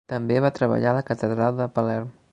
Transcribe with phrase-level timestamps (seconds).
[0.11, 2.13] També va treballar a la catedral de Palerm.